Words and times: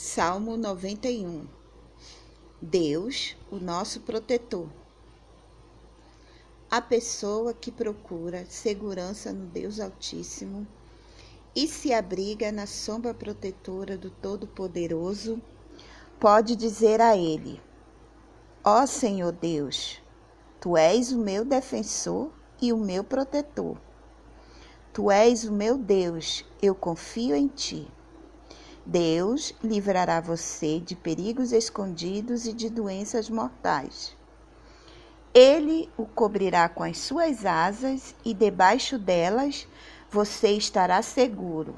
Salmo 0.00 0.56
91 0.56 1.44
Deus, 2.62 3.36
o 3.50 3.56
nosso 3.56 3.98
protetor. 4.02 4.68
A 6.70 6.80
pessoa 6.80 7.52
que 7.52 7.72
procura 7.72 8.46
segurança 8.48 9.32
no 9.32 9.46
Deus 9.46 9.80
Altíssimo 9.80 10.64
e 11.52 11.66
se 11.66 11.92
abriga 11.92 12.52
na 12.52 12.64
sombra 12.64 13.12
protetora 13.12 13.98
do 13.98 14.08
Todo-Poderoso, 14.08 15.42
pode 16.20 16.54
dizer 16.54 17.00
a 17.00 17.16
Ele: 17.16 17.60
Ó 18.62 18.86
Senhor 18.86 19.32
Deus, 19.32 20.00
Tu 20.60 20.76
és 20.76 21.10
o 21.10 21.18
meu 21.18 21.44
defensor 21.44 22.30
e 22.62 22.72
o 22.72 22.78
meu 22.78 23.02
protetor. 23.02 23.76
Tu 24.92 25.10
és 25.10 25.42
o 25.42 25.50
meu 25.50 25.76
Deus, 25.76 26.44
eu 26.62 26.72
confio 26.72 27.34
em 27.34 27.48
Ti. 27.48 27.97
Deus 28.90 29.52
livrará 29.62 30.18
você 30.18 30.80
de 30.80 30.96
perigos 30.96 31.52
escondidos 31.52 32.46
e 32.46 32.54
de 32.54 32.70
doenças 32.70 33.28
mortais. 33.28 34.16
Ele 35.34 35.90
o 35.94 36.06
cobrirá 36.06 36.70
com 36.70 36.82
as 36.82 36.96
suas 36.96 37.44
asas 37.44 38.14
e 38.24 38.32
debaixo 38.32 38.98
delas 38.98 39.68
você 40.10 40.52
estará 40.52 41.02
seguro. 41.02 41.74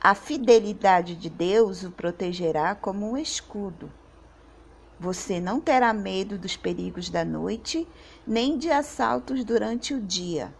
A 0.00 0.14
fidelidade 0.14 1.16
de 1.16 1.28
Deus 1.28 1.82
o 1.82 1.90
protegerá 1.90 2.76
como 2.76 3.10
um 3.10 3.16
escudo. 3.16 3.90
Você 5.00 5.40
não 5.40 5.60
terá 5.60 5.92
medo 5.92 6.38
dos 6.38 6.56
perigos 6.56 7.10
da 7.10 7.24
noite, 7.24 7.88
nem 8.24 8.56
de 8.56 8.70
assaltos 8.70 9.42
durante 9.42 9.92
o 9.92 10.00
dia. 10.00 10.54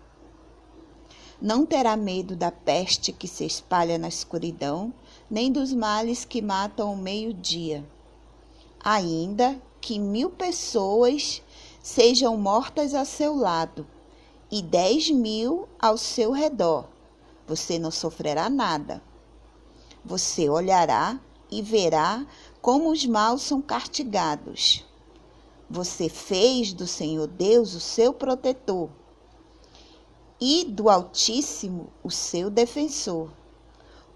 Não 1.45 1.67
terá 1.67 1.95
medo 1.95 2.35
da 2.35 2.51
peste 2.51 3.13
que 3.13 3.29
se 3.29 3.45
espalha 3.45 3.99
na 3.99 4.09
escuridão, 4.09 4.95
nem 5.31 5.53
dos 5.53 5.75
males 5.75 6.25
que 6.25 6.41
matam 6.41 6.89
ao 6.89 6.97
meio-dia. 6.97 7.85
Ainda 8.83 9.61
que 9.79 9.99
mil 9.99 10.31
pessoas 10.31 11.43
sejam 11.83 12.39
mortas 12.39 12.95
a 12.95 13.05
seu 13.05 13.37
lado 13.37 13.87
e 14.51 14.63
dez 14.63 15.11
mil 15.11 15.69
ao 15.79 15.99
seu 15.99 16.33
redor, 16.33 16.89
você 17.47 17.79
não 17.79 17.91
sofrerá 17.91 18.49
nada. 18.49 19.03
Você 20.03 20.49
olhará 20.49 21.21
e 21.51 21.61
verá 21.61 22.27
como 22.63 22.91
os 22.91 23.05
maus 23.05 23.43
são 23.43 23.61
castigados. 23.61 24.83
Você 25.69 26.09
fez 26.09 26.73
do 26.73 26.87
Senhor 26.87 27.27
Deus 27.27 27.75
o 27.75 27.81
seu 27.81 28.15
protetor 28.15 28.89
e 30.41 30.65
do 30.65 30.91
Altíssimo 30.91 31.93
o 32.03 32.11
seu 32.11 32.51
defensor. 32.51 33.31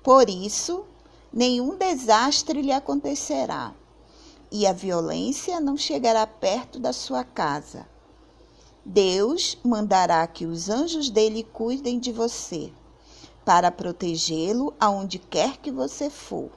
Por 0.03 0.29
isso, 0.29 0.85
nenhum 1.33 1.77
desastre 1.77 2.63
lhe 2.63 2.73
acontecerá, 2.73 3.75
e 4.51 4.67
a 4.67 4.73
violência 4.73 5.61
não 5.61 5.77
chegará 5.77 6.27
perto 6.27 6.79
da 6.79 6.93
sua 6.93 7.23
casa. 7.23 7.87
Deus 8.85 9.59
mandará 9.63 10.27
que 10.27 10.47
os 10.47 10.71
anjos 10.71 11.11
dele 11.11 11.45
cuidem 11.45 11.99
de 11.99 12.11
você, 12.11 12.73
para 13.45 13.71
protegê-lo 13.71 14.75
aonde 14.81 15.19
quer 15.19 15.59
que 15.59 15.71
você 15.71 16.09
for. 16.09 16.51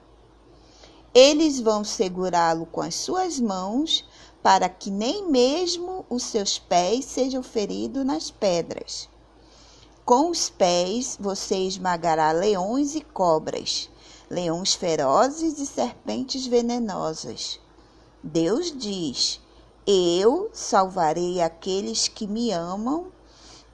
Eles 1.14 1.60
vão 1.60 1.84
segurá-lo 1.84 2.66
com 2.66 2.82
as 2.82 2.96
suas 2.96 3.40
mãos, 3.40 4.06
para 4.42 4.70
que 4.70 4.90
nem 4.90 5.30
mesmo 5.30 6.06
os 6.10 6.24
seus 6.24 6.58
pés 6.58 7.06
sejam 7.06 7.44
feridos 7.44 8.06
nas 8.06 8.32
pedras. 8.32 9.10
Com 10.12 10.30
os 10.30 10.50
pés 10.50 11.16
você 11.18 11.56
esmagará 11.56 12.34
leões 12.34 12.96
e 12.96 13.00
cobras 13.00 13.90
leões 14.30 14.74
ferozes 14.74 15.58
e 15.58 15.66
serpentes 15.66 16.46
venenosas. 16.46 17.62
Deus 18.22 18.78
diz: 18.78 19.40
Eu 19.88 20.50
salvarei 20.52 21.42
aqueles 21.42 22.10
que 22.10 22.28
me 22.28 22.52
amam 22.52 23.10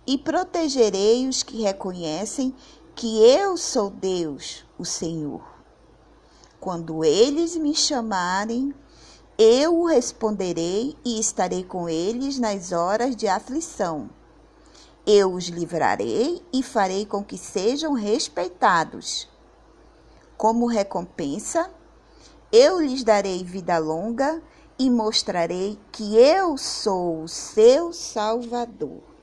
e 0.05 0.15
protegerei 0.15 1.27
os 1.27 1.41
que 1.41 1.63
reconhecem 1.63 2.53
que 2.93 3.17
eu 3.17 3.57
sou 3.57 3.89
Deus, 3.89 4.63
o 4.77 4.85
Senhor. 4.85 5.41
Quando 6.59 7.03
eles 7.03 7.55
me 7.55 7.73
chamarem, 7.73 8.75
eu 9.39 9.85
responderei 9.85 10.95
e 11.03 11.19
estarei 11.19 11.63
com 11.63 11.89
eles 11.89 12.37
nas 12.37 12.71
horas 12.71 13.15
de 13.15 13.27
aflição. 13.27 14.11
Eu 15.09 15.31
os 15.35 15.45
livrarei 15.47 16.43
e 16.51 16.61
farei 16.61 17.05
com 17.05 17.23
que 17.23 17.37
sejam 17.37 17.93
respeitados. 17.93 19.29
Como 20.35 20.67
recompensa, 20.67 21.71
eu 22.51 22.81
lhes 22.81 23.05
darei 23.05 23.41
vida 23.41 23.77
longa 23.77 24.43
e 24.77 24.89
mostrarei 24.89 25.79
que 25.93 26.17
eu 26.17 26.57
sou 26.57 27.23
o 27.23 27.27
seu 27.29 27.93
Salvador. 27.93 29.16